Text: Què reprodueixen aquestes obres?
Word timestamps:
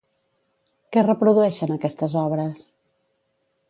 Què 0.95 1.03
reprodueixen 1.05 1.77
aquestes 1.77 2.19
obres? 2.27 2.69